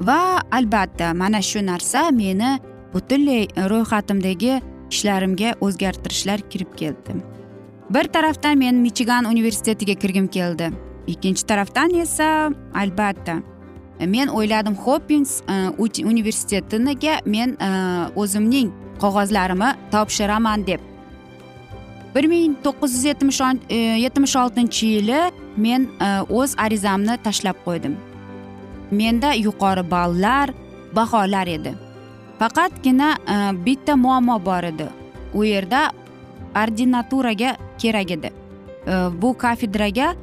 Va 0.00 0.40
albatta 0.50 1.14
mana 1.14 1.42
shu 1.42 1.62
narsa 1.66 2.10
meni 2.10 2.58
butunlay 2.94 3.48
ro'yxatimdagi 3.72 4.60
ishlarimga 4.90 5.54
o'zgartirishlar 5.60 6.40
kirib 6.50 6.74
keldi. 6.76 7.20
Bir 7.90 8.04
tarafdan 8.04 8.58
men 8.58 8.74
michigan 8.86 9.24
universitetiga 9.24 9.94
kirgim 9.94 10.26
keldi. 10.26 10.70
Ikkinchi 11.06 11.46
tarafdan 11.46 11.94
esa 11.94 12.50
albatta 12.74 13.38
men 14.06 14.28
o'yladim 14.28 14.74
xoppins 14.84 15.40
e, 15.48 16.04
universitetiga 16.04 17.20
men 17.26 17.56
e, 17.60 17.70
o'zimning 18.16 18.72
qog'ozlarimni 19.02 19.70
topshiraman 19.92 20.66
deb. 20.66 20.80
bir 22.14 22.24
ming 22.26 22.56
to'qqiz 22.64 22.94
yuz 22.94 23.04
yetmish 23.04 23.40
e, 23.68 23.76
yetmish 23.76 24.36
oltinchi 24.36 24.86
yili 24.86 25.20
men 25.56 25.82
e, 26.00 26.08
o'z 26.38 26.54
arizamni 26.58 27.14
tashlab 27.24 27.58
qo'ydim. 27.66 27.94
Menda 28.90 29.32
yuqori 29.32 29.90
ballar 29.90 30.50
baholar 30.96 31.46
edi. 31.46 31.74
Faqatgina 32.38 33.10
e, 33.34 33.36
bitta 33.66 33.96
muammo 33.96 34.44
bor 34.46 34.64
edi. 34.72 34.88
U 35.34 35.44
yerda 35.44 35.90
ordinaturaga 36.62 37.56
kerak 37.78 38.10
edi. 38.10 38.32
Bu 39.22 39.38
kafedraga 39.38 40.14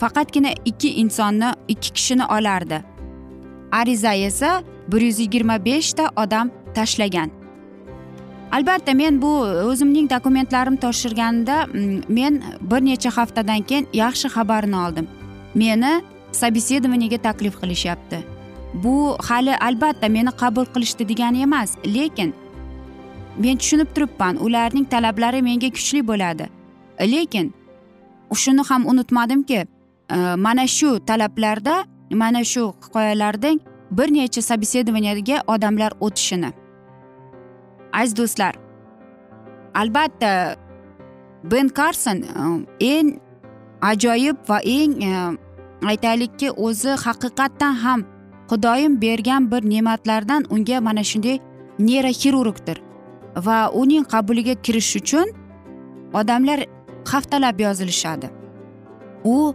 faqatgina 0.00 0.50
ikki 0.64 0.90
insonni 1.02 1.50
ikki 1.68 1.92
kishini 1.92 2.24
olardi. 2.24 2.82
Ariza 3.72 4.12
esa 4.14 4.62
bir 4.88 5.00
yuz 5.00 5.18
yigirma 5.18 5.64
beshta 5.64 6.10
odam 6.16 6.50
tashlagan. 6.74 7.35
Albatta 8.52 8.94
men 8.94 9.22
bu 9.22 9.32
o'zimning 9.70 10.10
dokumentlarimni 10.10 10.80
topshirganimda 10.80 11.66
mm, 11.66 12.02
men 12.08 12.42
bir 12.60 12.80
necha 12.84 13.10
haftadan 13.10 13.62
keyin 13.62 13.88
yaxshi 13.92 14.28
xabarni 14.28 14.76
oldim. 14.76 15.08
Meni 15.54 16.02
собеседованиеga 16.32 17.18
taklif 17.18 17.60
qilishyapti. 17.60 18.18
Bu 18.74 19.16
hali 19.28 19.56
albatta 19.56 20.08
meni 20.08 20.30
qabul 20.30 20.66
qilishdi 20.74 21.08
degani 21.08 21.42
emas 21.42 21.76
lekin 21.86 22.34
men 23.38 23.56
tushunib 23.56 23.88
turibman 23.94 24.36
ularning 24.36 24.86
talablari 24.90 25.42
menga 25.42 25.70
kuchli 25.70 26.06
bo'ladi. 26.08 26.46
Lekin 27.00 27.54
shuni 28.34 28.62
ham 28.68 28.86
unutmadimki 28.86 29.66
e, 30.10 30.16
mana 30.36 30.66
shu 30.66 31.00
talablarda 31.06 31.84
mana 32.10 32.44
shu 32.44 32.74
hikoyalardan 32.84 33.60
bir 33.90 34.08
necha 34.14 34.42
собеседованияga 34.42 35.42
odamlar 35.46 35.92
o'tishini 36.00 36.65
aziz 38.00 38.16
do'stlar 38.20 38.54
albatta 39.80 40.32
ben 41.50 41.68
karson 41.68 42.18
e, 42.22 42.44
eng 42.92 43.08
ajoyib 43.90 44.36
va 44.48 44.58
eng 44.76 44.94
e, 45.10 45.12
aytaylikki 45.92 46.50
o'zi 46.66 46.92
haqiqatdan 47.04 47.74
ham 47.84 48.00
xudoyim 48.50 49.00
bergan 49.04 49.50
bir 49.50 49.62
ne'matlardan 49.72 50.42
unga 50.54 50.80
mana 50.80 51.04
shunday 51.10 51.38
neyroxirurgdir 51.78 52.78
va 53.46 53.58
uning 53.82 54.04
qabuliga 54.12 54.54
kirish 54.64 54.96
uchun 55.00 55.28
odamlar 56.20 56.60
haftalab 57.12 57.60
yozilishadi. 57.60 58.30
U 59.24 59.54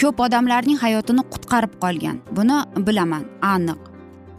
ko'p 0.00 0.20
odamlarning 0.26 0.78
hayotini 0.84 1.22
qutqarib 1.32 1.74
qolgan. 1.82 2.16
Buni 2.36 2.58
bilaman 2.86 3.24
aniq. 3.54 3.80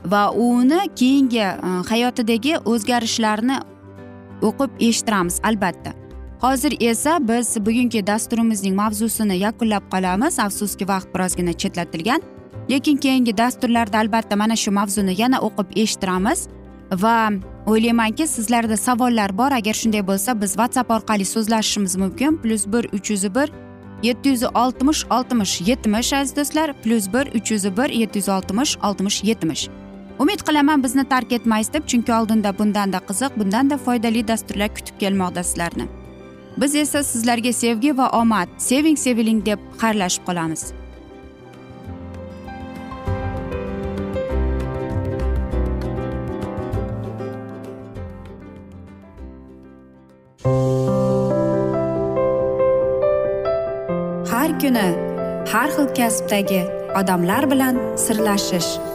Va 0.06 0.32
uni 0.32 0.80
keyingi 0.96 1.40
e, 1.40 1.54
hayotidagi 1.90 2.58
o'zgarishlarni 2.66 3.60
o'qib 4.42 4.72
eshittiramiz 4.80 5.40
albatta. 5.44 5.94
Hozir 6.42 6.78
esa 6.80 7.28
biz 7.28 7.58
bugungi 7.66 8.08
dasturimizning 8.08 8.76
mavzusini 8.76 9.38
yakunlab 9.38 9.84
qolamiz. 9.92 10.40
Afsuski 10.40 10.88
vaqt 10.88 11.14
birozgina 11.16 11.54
chetlatilgan. 11.54 12.22
Lekin 12.70 12.98
keyingi 12.98 13.38
dasturlarda 13.38 13.98
albatta 13.98 14.36
mana 14.36 14.56
shu 14.56 14.72
mavzuni 14.72 15.22
yana 15.22 15.40
o'qib 15.48 15.78
eshittiramiz. 15.84 16.48
Va 16.92 17.32
o'ylaymanki 17.66 18.28
sizlarda 18.28 18.78
savollar 18.78 19.38
bor. 19.38 19.52
Agar 19.52 19.74
shunday 19.74 20.08
bo'lsa 20.08 20.42
biz 20.42 20.52
whatsapp 20.60 20.92
orqali 20.92 21.26
so'zlashishimiz 21.26 21.96
mumkin. 21.96 22.38
Plyus 22.38 22.68
bir 22.68 22.84
uch 22.94 23.10
yuz 23.12 23.24
bir 23.36 23.52
yetti 24.04 24.30
yuz 24.30 24.44
oltmish 24.44 25.06
oltmish 25.10 25.62
yetmish 25.62 26.14
aziz 26.14 26.36
do'stlar. 26.36 26.74
Plyus 26.84 27.14
bir 27.14 27.26
uch 27.38 27.52
yuz 27.52 27.66
bir 27.78 27.90
yetti 27.90 28.20
yuz 28.20 28.30
oltmish 28.30 28.78
oltmish 28.84 29.24
yetmish. 29.24 29.70
Umid 30.20 30.42
qilaman 30.48 30.84
bizni 30.84 31.04
tark 31.10 31.32
etmaysiz 31.32 31.74
deb 31.74 31.88
chunki 31.92 32.14
oldinda 32.14 32.58
bundanda 32.60 33.00
qiziq 33.10 33.38
bundanda 33.40 33.78
foydali 33.78 34.28
dasturlar 34.28 34.70
kutib 34.76 35.00
kelmoqda 35.00 35.44
sizlarni. 35.44 35.88
Biz 36.58 36.76
esa 36.76 37.04
sizlarga 37.04 37.54
sevgi 37.54 37.98
va 37.98 38.10
omad 38.22 38.48
seving 38.58 38.98
seviling 38.98 39.46
deb 39.46 39.60
xayrlashib 39.82 40.24
qolamiz. 40.28 40.64
Har 54.32 54.60
kuni 54.62 54.88
har 55.52 55.70
xil 55.76 55.88
kasbdagi 56.00 56.62
odamlar 57.00 57.52
bilan 57.52 57.76
sirlashish. 58.08 58.95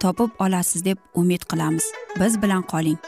topib 0.00 0.30
olasiz 0.38 0.84
deb 0.84 0.98
umid 1.14 1.42
qilamiz. 1.50 1.84
Biz 2.20 2.42
bilan 2.42 2.62
qoling. 2.62 2.98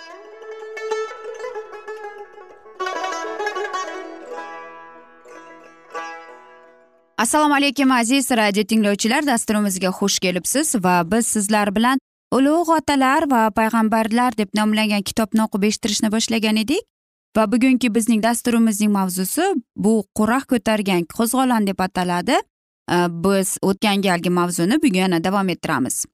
Assalomu 7.19 7.55
alaykum 7.55 7.91
aziz 7.93 8.31
radio 8.31 8.63
tinglovchilar. 8.65 9.27
Dasturimizga 9.27 9.89
xush 9.89 10.19
kelibsiz 10.19 10.75
va 10.85 11.03
biz 11.11 11.27
sizlar 11.27 11.75
bilan 11.77 11.99
ulug' 12.33 12.69
otalar 12.71 13.27
va 13.31 13.51
payg'ambarlar 13.51 14.37
deb 14.39 14.55
nomlangan 14.55 15.03
kitobni 15.03 15.43
o'qib 15.47 15.65
eshittirishni 15.69 16.13
boshlagan 16.13 16.57
edik. 16.63 16.85
Va 17.37 17.47
bugungi 17.53 17.95
bizning 17.95 18.23
dasturimizning 18.23 18.93
mavzusi 18.93 19.49
bu 19.77 20.05
qurah 20.15 20.47
ko'targan 20.53 21.03
qo'zg'olon 21.17 21.67
deb 21.67 21.83
ataladi. 21.87 22.39
Biz 23.25 23.59
o'tgan 23.63 24.03
galgi 24.07 24.31
mavzuni 24.31 24.79
bugun 24.83 25.03
yana 25.05 25.25
davom 25.25 25.49
ettiramiz. 25.49 26.05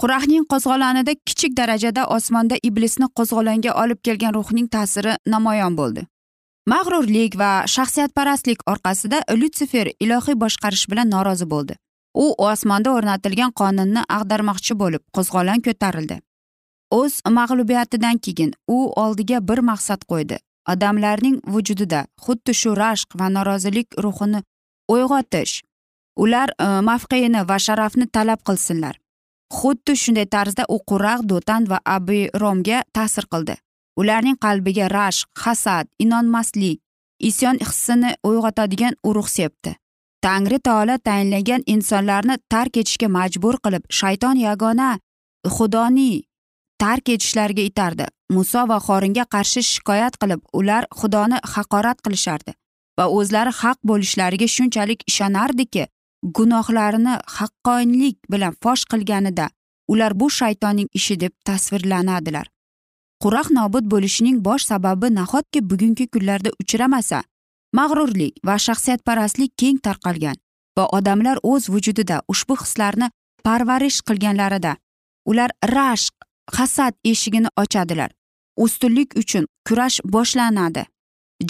Qurahning 0.00 0.44
qo'zg'olonida 0.52 1.12
kichik 1.28 1.52
darajada 1.56 2.06
osmonda 2.16 2.56
iblisni 2.68 3.06
qo'zg'olonga 3.18 3.72
olib 3.82 4.00
kelgan 4.06 4.34
ruhning 4.38 4.68
ta'siri 4.74 5.16
namoyon 5.34 5.76
bo'ldi. 5.80 6.06
Mag'rurlik 6.72 7.36
va 7.42 7.50
shaxsiyatparastlik 7.74 8.64
orqasida 8.72 9.20
lyutsifer 9.40 9.90
ilohiy 10.04 10.36
boshqarish 10.42 10.84
bilan 10.90 11.10
norozi 11.14 11.46
bo'ldi. 11.52 11.76
U 12.24 12.26
osmonda 12.50 12.92
o'rnatilgan 12.96 13.52
qonunni 13.60 14.02
ag'darmoqchi 14.16 14.76
bo'lib 14.82 15.02
qo'zg'olon 15.16 15.64
ko'tarildi. 15.66 16.20
O'z 17.00 17.20
mag'lubiyatidan 17.38 18.22
keyin 18.24 18.54
u 18.76 18.78
oldiga 19.02 19.42
bir 19.48 19.64
maqsad 19.70 20.06
qo'ydi. 20.12 20.38
Odamlarning 20.72 21.36
vujudida 21.52 22.00
xuddi 22.24 22.54
shu 22.60 22.74
rashq 22.82 23.18
va 23.20 23.28
norozilik 23.36 23.88
ruhini 24.04 24.40
uyg'otish. 24.94 25.54
Ular 26.22 26.48
e, 26.58 26.66
mavqeini 26.90 27.48
va 27.48 27.58
sharafni 27.66 28.06
talab 28.16 28.40
qilsinlar. 28.48 28.99
Xuddi 29.58 29.96
shunday 30.02 30.26
tarzda 30.34 30.64
u 30.74 30.78
quraq 30.90 31.20
do'tan 31.30 31.66
va 31.70 31.78
abiromga 31.96 32.78
ta'sir 32.96 33.26
qildi. 33.32 33.54
Ularning 34.00 34.38
qalbiga 34.44 34.86
rashq 34.98 35.28
hasad 35.44 35.86
inonmaslik 36.04 36.80
isyon 37.28 37.56
hissini 37.64 38.14
uyg'otadigan 38.28 38.94
urug' 39.08 39.32
sepdi. 39.38 39.74
Tangri 40.24 40.58
taolo 40.66 40.96
tayinlagan 41.06 41.62
insonlarni 41.74 42.36
tark 42.52 42.76
etishga 42.82 43.08
majbur 43.18 43.56
qilib 43.64 43.84
shayton 43.98 44.36
yagona 44.46 44.90
xudoni 45.56 46.10
tark 46.82 47.08
etishlariga 47.14 47.62
itardi. 47.70 48.06
Muso 48.30 48.62
va 48.70 48.78
xoringa 48.86 49.24
qarshi 49.34 49.62
shikoyat 49.72 50.14
qilib 50.22 50.40
ular 50.58 50.84
xudoni 50.98 51.38
haqorat 51.54 51.98
qilishardi 52.04 52.52
va 52.98 53.06
o'zlari 53.18 53.52
haq 53.60 53.78
bo'lishlariga 53.90 54.46
shunchalik 54.56 55.00
ishonardiki 55.10 55.86
gunohlarini 56.22 57.14
haqqoniylik 57.36 58.16
bilan 58.30 58.54
fosh 58.62 58.84
qilganida 58.92 59.48
ular 59.88 60.20
bu 60.20 60.30
shaytonning 60.30 60.88
ishi 60.92 61.20
deb 61.20 61.32
tasvirlanadilar. 61.44 62.46
Quraq 63.22 63.50
nobud 63.50 63.84
bo'lishining 63.92 64.44
bosh 64.44 64.64
sababi 64.64 65.14
nahotki 65.14 65.60
bugungi 65.70 66.06
kunlarda 66.14 66.50
uchramasa 66.60 67.22
mag'rurlik 67.78 68.32
va 68.46 68.54
shaxsiyatparastlik 68.66 69.52
keng 69.60 69.78
tarqalgan 69.86 70.36
va 70.78 70.84
odamlar 70.98 71.36
o'z 71.42 71.68
vujudida 71.72 72.22
ushbu 72.32 72.54
hislarni 72.62 73.10
parvarish 73.44 73.98
qilganlarida 74.08 74.72
ular 75.30 75.50
rashq 75.76 76.14
hasad 76.56 76.94
eshigini 77.04 77.48
ochadilar. 77.62 78.10
Ustunlik 78.56 79.14
uchun 79.16 79.46
kurash 79.68 80.00
boshlanadi. 80.04 80.84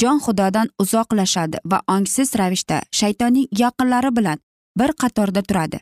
Jon 0.00 0.18
xudodan 0.24 0.68
uzoqlashadi 0.82 1.58
va 1.70 1.78
ongsiz 1.94 2.28
ravishda 2.40 2.76
shaytonning 2.98 3.48
yaqinlari 3.62 4.10
bilan 4.16 4.38
bir 4.78 4.92
qatorda 5.02 5.42
turadi. 5.42 5.80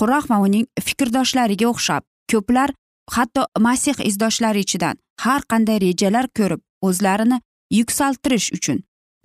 Quroq 0.00 0.30
va 0.30 0.38
uning 0.46 0.66
fikrdoshlariga 0.86 1.66
o'xshab 1.72 2.02
ko'plar 2.30 2.70
hatto 3.16 3.46
masih 3.66 3.96
izdoshlari 4.10 4.64
ichidan 4.66 4.96
har 5.24 5.42
qanday 5.50 5.78
rejalar 5.86 6.26
ko'rib 6.38 6.60
o'zlarini 6.88 7.38
yuksaltirish 7.78 8.48
uchun 8.56 8.78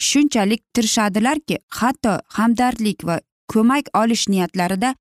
shunchalik 0.10 0.62
tirishadilarki 0.74 1.58
hatto 1.80 2.14
hamdardlik 2.38 3.06
va 3.08 3.20
ko'mak 3.54 3.90
olish 4.02 4.26
niyatlarida 4.34 4.94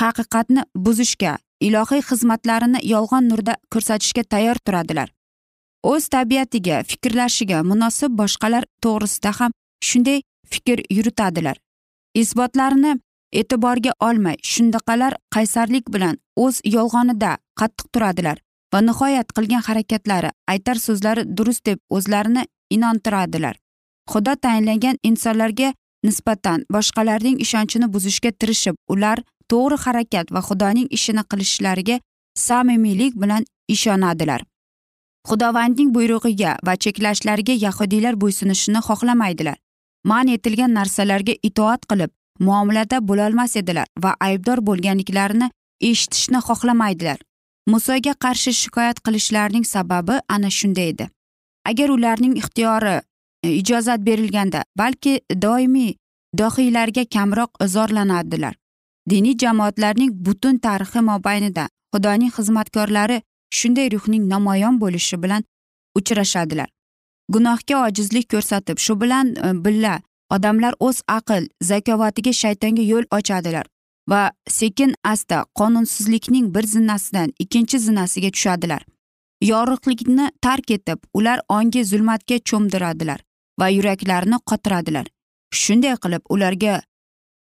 haqiqatni 0.00 0.62
buzishga 0.86 1.34
ilohiy 1.66 2.02
xizmatlarini 2.08 2.80
yolg'on 2.92 3.28
nurda 3.30 3.54
ko'rsatishga 3.72 4.22
tayyor 4.32 4.58
turadilar. 4.66 5.08
O'z 5.92 6.08
tabiatiga 6.14 6.82
fikrlashiga 6.90 7.62
munosib 7.70 8.12
boshqalar 8.20 8.64
to'g'risida 8.84 9.32
ham 9.38 9.52
shunday 9.88 10.20
fikr 10.52 10.78
yuritadilar. 10.96 11.56
Isbotlarini 12.22 12.92
e'tiborga 13.32 13.92
olmay 14.00 14.36
shundaqalar 14.52 15.14
qaysarlik 15.34 15.92
bilan 15.94 16.18
o'z 16.44 16.60
yolg'onida 16.64 17.36
qattiq 17.60 17.86
turadilar 17.92 18.38
va 18.72 18.80
nihoyat 18.88 19.32
qilgan 19.36 19.62
harakatlari 19.68 20.30
aytar 20.52 20.76
so'zlari 20.86 21.22
durust 21.36 21.66
deb 21.66 21.78
o'zlarini 21.90 22.46
inontiradilar. 22.70 23.56
Xudo 24.12 24.34
tayinlagan 24.44 24.96
insonlarga 25.02 25.72
nisbatan 26.04 26.64
boshqalarning 26.74 27.38
ishonchini 27.44 27.92
buzishga 27.94 28.30
tirishib 28.40 28.76
ular 28.94 29.22
to'g'ri 29.52 29.78
harakat 29.84 30.32
va 30.34 30.40
xudoning 30.48 30.88
ishini 30.96 31.22
qilishlariga 31.30 31.96
samimiylik 32.46 33.14
bilan 33.22 33.44
ishonadilar. 33.74 34.40
Xudovandning 35.28 35.90
buyrug'iga 35.94 36.52
va 36.66 36.74
cheklashlariga 36.82 37.54
yahudiylar 37.66 38.14
bo'ysunishni 38.22 38.80
xohlamaydilar. 38.88 39.58
Man 40.04 40.28
etilgan 40.28 40.74
narsalarga 40.78 41.34
itoat 41.48 41.86
qilib 41.90 42.10
muomalada 42.38 43.00
bo'lolmas 43.08 43.56
edilar 43.56 43.86
va 44.02 44.14
aybdor 44.20 44.58
bo'lganliklarini 44.68 45.50
eshitishni 45.80 46.40
xohlamaydilar. 46.48 47.18
Musoga 47.66 48.14
qarshi 48.24 48.52
shikoyat 48.52 49.00
qilishlarining 49.04 49.64
sababi 49.64 50.20
ana 50.28 50.50
shunda 50.50 50.80
edi. 50.80 51.08
Agar 51.64 51.88
ularning 51.88 52.36
ixtiyori 52.38 53.00
e, 53.42 53.50
ijozat 53.60 54.00
berilganda 54.00 54.64
balki 54.78 55.20
doimiy 55.42 55.94
dohiylarga 56.38 57.04
kamroq 57.14 57.50
zorlanadilar 57.74 58.54
diniy 59.10 59.36
jamoatlarning 59.42 60.12
butun 60.26 60.58
tarixi 60.58 61.00
mobaynida 61.10 61.68
xudoning 61.94 62.32
xizmatkorlari 62.36 63.20
shunday 63.58 63.88
ruhning 63.94 64.24
namoyon 64.32 64.80
bo'lishi 64.82 65.16
bilan 65.22 65.46
uchrashadilar 65.98 66.68
gunohga 67.34 67.76
ojizlik 67.86 68.26
ko'rsatib 68.34 68.82
shu 68.86 69.00
bilan 69.02 69.34
e, 69.36 69.52
billa 69.64 69.94
odamlar 70.30 70.74
o'z 70.80 71.00
aql 71.18 71.48
zakovatiga 71.70 72.32
shaytonga 72.42 72.82
yo'l 72.82 73.06
ochadilar 73.18 73.66
va 74.10 74.30
sekin 74.48 74.94
asta 75.04 75.44
qonunsizlikning 75.58 76.54
bir 76.54 76.62
zinasidan 76.62 77.32
ikkinchi 77.38 77.78
zinasiga 77.78 78.30
tushadilar. 78.30 78.82
Yorug'likni 79.42 80.30
tark 80.42 80.70
etib 80.70 80.98
ular 81.14 81.40
ongi 81.48 81.84
zulmatga 81.84 82.36
cho'mdiradilar 82.48 83.20
va 83.60 83.68
yuraklarini 83.68 84.38
qotiradilar. 84.50 85.06
Shunday 85.62 85.96
qilib 86.02 86.22
ularga 86.34 86.82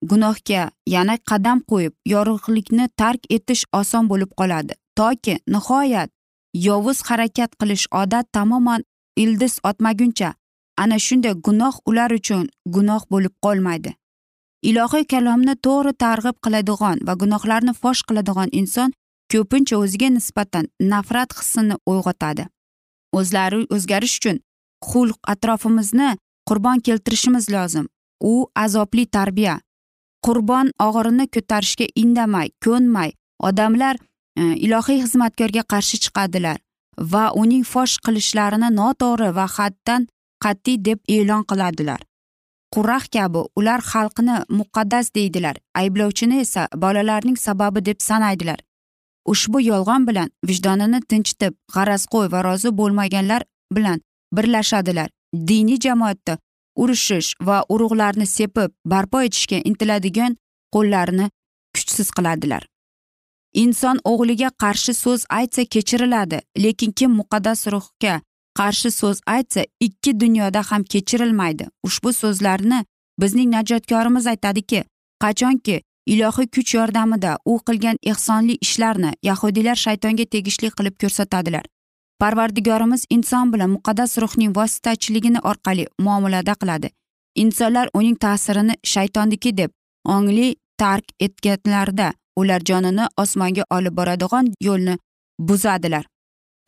gunohga 0.10 0.64
yana 0.96 1.18
qadam 1.30 1.62
qo'yib 1.72 1.94
yorug'likni 2.14 2.90
tark 2.98 3.22
etish 3.30 3.64
oson 3.74 4.10
bo'lib 4.10 4.32
qoladi. 4.40 4.74
Toki 4.96 5.40
nihoyat 5.48 6.10
yovuz 6.54 7.02
harakat 7.08 7.52
qilish 7.62 7.86
odat 8.02 8.32
tamoman 8.34 8.84
ildiz 9.16 9.60
otmaguncha 9.64 10.34
ana 10.78 10.98
shunday 11.06 11.36
gunoh 11.48 11.76
ular 11.90 12.12
uchun 12.20 12.46
gunoh 12.66 13.04
bo'lib 13.12 13.34
qolmaydi. 13.46 13.92
Ilohiy 14.70 15.06
kalomni 15.14 15.56
to'g'ri 15.66 15.94
targ'ib 16.04 16.38
qiladigan 16.46 17.02
va 17.08 17.14
gunohlarni 17.22 17.74
fosh 17.82 18.02
qiladigan 18.08 18.50
inson 18.62 18.94
ko'pincha 19.32 19.76
o'ziga 19.84 20.10
nisbatan 20.18 20.66
nafrat 20.92 21.36
hissini 21.40 21.76
uyg'otadi. 21.92 22.46
O'zlari 23.18 23.60
o'zgarish 23.76 24.16
uchun 24.20 24.38
xulq 24.90 25.20
atrofimizni 25.34 26.10
qurbon 26.50 26.82
keltirishimiz 26.88 27.46
lozim. 27.56 27.86
U 28.32 28.34
azobli 28.56 29.06
tarbiya. 29.06 29.56
Qurbon 30.26 30.68
og'irini 30.88 31.26
ko'tarishga 31.36 31.86
indamay 32.02 32.48
ko'nmay 32.66 33.12
odamlar 33.50 33.96
e, 34.40 34.44
ilohiy 34.66 35.02
xizmatkorga 35.04 35.64
qarshi 35.74 36.02
chiqadilar 36.04 36.58
va 37.14 37.26
uning 37.42 37.64
fosh 37.74 37.96
qilishlarini 38.06 38.70
noto'g'ri 38.80 39.30
va 39.38 39.46
haddan 39.58 40.08
qat'iy 40.46 40.78
deb 40.88 41.00
e'lon 41.16 41.44
qiladilar. 41.50 42.02
Qurrax 42.74 43.04
kabi 43.16 43.42
ular 43.60 43.82
xalqni 43.92 44.38
muqaddas 44.60 45.08
deydilar 45.18 45.56
ayblovchini 45.82 46.40
esa 46.46 46.68
bolalarning 46.84 47.38
sababi 47.46 47.86
deb 47.90 48.00
sanaydilar. 48.08 48.60
Ushbu 49.32 49.62
yolg'on 49.72 50.08
bilan 50.08 50.30
vijdonini 50.50 51.00
tinchitib 51.10 51.54
g'arazqo'y 51.76 52.28
va 52.34 52.44
rozi 52.48 52.70
bo'lmaganlar 52.80 53.42
bilan 53.76 54.02
birlashadilar. 54.36 55.10
Diniy 55.48 55.80
jamoatda 55.86 56.38
urushish 56.82 57.30
va 57.48 57.58
urug'larni 57.70 58.28
sepib 58.38 58.72
barpo 58.92 59.22
etishga 59.28 59.58
intiladigan 59.70 60.38
qo'llarini 60.76 61.28
kuchsiz 61.76 62.12
qiladilar. 62.18 62.64
Inson 63.64 63.98
o'g'liga 64.12 64.50
qarshi 64.64 64.94
so'z 65.04 65.22
aytsa 65.40 65.64
kechiriladi 65.74 66.40
lekin 66.64 66.92
kim 66.92 67.12
muqaddas 67.20 67.68
ruhga 67.74 68.16
qarshi 68.60 68.92
so'z 68.92 69.20
aytsa 69.36 69.66
ikki 69.80 70.20
dunyoda 70.20 70.62
ham 70.70 70.84
kechirilmaydi. 70.84 71.68
Ushbu 71.84 72.14
so'zlarni 72.14 72.86
bizning 73.22 73.50
najotkorimiz 73.56 74.28
aytadiki 74.28 74.84
qachonki 75.24 75.82
ilohiy 76.06 76.48
kuch 76.56 76.76
yordamida 76.76 77.38
u 77.46 77.60
qilgan 77.68 77.98
ehsonli 78.12 78.58
ishlarni 78.66 79.12
yahudiylar 79.30 79.76
shaytonga 79.86 80.26
tegishli 80.26 80.70
qilib 80.78 80.96
ko'rsatadilar. 81.02 81.66
Parvardigorimiz 82.20 83.06
inson 83.10 83.54
bilan 83.54 83.70
muqaddas 83.76 84.18
ruhning 84.24 84.52
vositachiligini 84.58 85.40
orqali 85.50 85.88
muomalada 86.00 86.54
qiladi. 86.62 86.90
Insonlar 87.36 87.90
uning 87.94 88.18
ta'sirini 88.26 88.76
shaytonniki 88.94 89.58
deb 89.58 89.72
ongli 90.16 90.56
tark 90.78 91.06
etganlarida 91.20 92.14
ular 92.36 92.62
jonini 92.70 93.08
osmonga 93.24 93.64
olib 93.70 93.98
boradigan 94.00 94.54
yo'lni 94.68 94.98
buzadilar. 95.40 96.06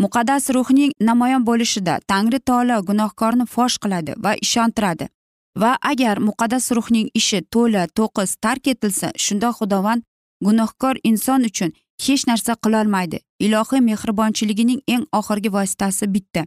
Muqaddas 0.04 0.50
ruhning 0.56 0.92
namoyon 1.02 1.46
bo'lishida 1.50 2.00
tangri 2.08 2.40
taolo 2.40 2.82
gunohkorni 2.90 3.46
fosh 3.54 3.78
qiladi 3.84 4.14
va 4.24 4.36
ishontiradi. 4.46 5.08
Va 5.62 5.72
agar 5.92 6.18
muqaddas 6.28 6.66
ruhning 6.78 7.08
ishi 7.20 7.40
to'la 7.54 7.88
to'qis 7.98 8.36
tark 8.44 8.68
etilsa 8.74 9.08
shunda 9.26 9.50
xudovand 9.58 10.02
gunohkor 10.46 10.96
inson 11.04 11.42
uchun 11.50 11.72
hech 12.06 12.28
narsa 12.30 12.54
qilolmaydi. 12.64 13.18
Ilohiy 13.46 13.82
mehribonchiligining 13.90 14.82
eng 14.94 15.04
oxirgi 15.20 15.50
vositasi 15.58 16.06
bitta. 16.14 16.46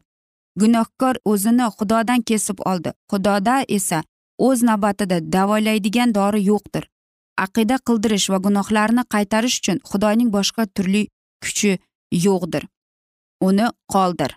Gunohkor 0.61 1.15
o'zini 1.25 1.67
xudodan 1.77 2.23
kesib 2.29 2.59
oldi. 2.71 2.91
Xudoda 3.11 3.57
esa 3.69 4.03
o'z 4.39 4.63
navbatida 4.69 5.19
davolaydigan 5.35 6.15
dori 6.15 6.41
yo'qdir. 6.51 6.85
Aqida 7.45 7.77
qildirish 7.87 8.27
va 8.33 8.39
gunohlarni 8.47 9.03
qaytarish 9.15 9.57
uchun 9.61 9.79
xudoning 9.91 10.31
boshqa 10.37 10.67
turli 10.75 11.03
kuchi 11.43 11.73
yo'qdir. 12.27 12.63
Uni 13.41 13.67
qoldir. 13.89 14.37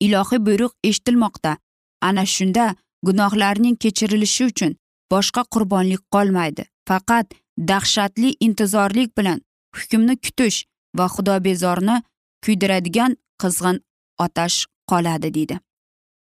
Ilohiy 0.00 0.40
buyruq 0.46 0.72
eshitilmoqda. 0.84 1.56
Ana 2.00 2.26
shunda 2.26 2.74
gunohlarning 3.02 3.76
kechirilishi 3.76 4.44
uchun 4.50 4.76
boshqa 5.12 5.44
qurbonlik 5.54 6.02
qolmaydi. 6.14 6.64
Faqat 6.88 7.26
dahshatli 7.58 8.36
intizorlik 8.40 9.16
bilan 9.18 9.40
hukmni 9.76 10.16
kutish 10.24 10.64
va 10.98 11.06
xudobezorni 11.14 11.96
kuydiradigan 12.44 13.16
qizg'in 13.42 13.82
otash 14.18 14.66
qoladi 14.90 15.34
deydi. 15.34 15.58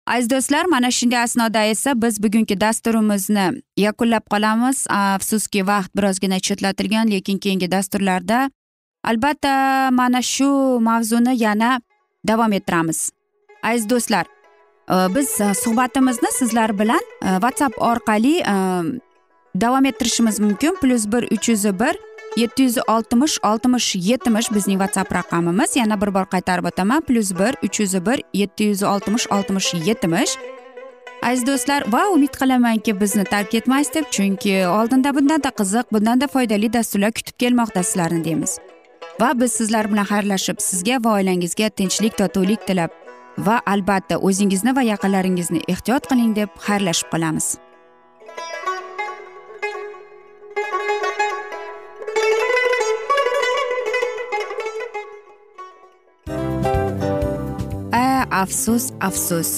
Aziz 0.07 0.29
do'stlar 0.29 0.65
mana 0.65 0.91
shunday 0.91 1.23
asnoda 1.23 1.63
esa 1.63 2.01
biz 2.01 2.23
bugungi 2.23 2.61
dasturimizni 2.61 3.45
yakunlab 3.77 4.25
qolamiz. 4.33 4.85
Afsuski 4.89 5.67
vaqt 5.67 5.95
birozgina 5.97 6.39
chetlatilgan 6.39 7.11
lekin 7.11 7.37
keyingi 7.37 7.71
dasturlarda 7.71 8.49
albatta 9.03 9.89
mana 9.91 10.21
shu 10.21 10.79
mavzuni 10.81 11.43
yana 11.43 11.81
davom 12.27 12.53
ettiramiz. 12.53 13.11
Aziz 13.63 13.89
do'stlar 13.89 14.25
e, 14.89 15.15
biz 15.15 15.41
e, 15.41 15.53
suhbatimizni 15.53 16.31
sizlar 16.31 16.79
bilan 16.79 17.03
e, 17.21 17.27
whatsapp 17.27 17.81
orqali 17.81 18.43
davom 19.55 19.85
ettirishimiz 19.85 20.39
mumkin. 20.39 20.75
Plyus 20.81 21.05
bir 21.11 21.23
uch 21.31 21.49
yuz 21.49 21.65
bir 21.65 21.97
yetti 22.37 22.63
yuz 22.63 22.77
oltmish 22.87 23.37
oltmish 23.43 23.95
yetmish 23.95 24.51
bizning 24.51 24.79
whatsapp 24.81 25.13
raqamimiz. 25.13 25.75
Yana 25.75 26.01
bir 26.01 26.13
bor 26.13 26.25
qaytarib 26.25 26.65
o'taman. 26.65 27.01
Plyus 27.01 27.31
bir 27.39 27.55
uch 27.63 27.79
yuz 27.79 28.05
bir 28.05 28.23
yetti 28.33 28.63
yuz 28.63 28.83
oltmish 28.83 29.27
oltmish 29.31 29.73
yetmish. 29.73 30.37
Aziz 31.23 31.47
do'stlar 31.47 31.83
va 31.91 32.07
umid 32.11 32.33
qilamanki 32.39 33.01
bizni 33.01 33.23
tark 33.23 33.53
etmaysiz 33.53 33.93
deb 33.93 34.11
chunki 34.11 34.67
oldinda 34.67 35.15
bundanda 35.15 35.49
qiziq 35.59 35.93
bundanda 35.93 36.27
foydali 36.27 36.73
dasturlar 36.73 37.11
kutib 37.11 37.39
kelmoqda 37.39 37.83
sizlarni 37.83 38.23
deymiz. 38.23 38.59
Va 39.21 39.29
biz 39.39 39.51
sizlar 39.59 39.91
bilan 39.91 40.07
xayrlashib 40.13 40.63
sizga 40.69 40.97
va 41.03 41.17
oilangizga 41.19 41.69
tinchlik 41.81 42.17
totuvlik 42.21 42.65
tilab 42.67 42.91
va 43.47 43.59
albatta 43.73 44.17
o'zingizni 44.29 44.75
va 44.77 44.87
yaqinlaringizni 44.93 45.61
ehtiyot 45.75 46.09
qiling 46.09 46.33
deb 46.39 46.49
xayrlashib 46.65 47.13
qolamiz. 47.13 47.53
Afsus 58.43 58.85
afsus. 58.99 59.49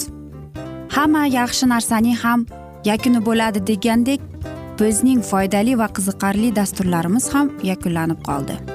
Hamma 0.96 1.24
yaxshi 1.36 1.70
narsaning 1.72 2.20
ham 2.24 2.46
yakuni 2.90 3.24
bo'ladi 3.28 3.64
degandek 3.72 4.22
bizning 4.80 5.26
foydali 5.32 5.80
va 5.82 5.90
qiziqarli 5.98 6.56
dasturlarimiz 6.62 7.34
ham 7.34 7.54
yakunlanib 7.72 8.26
qoldi. 8.30 8.75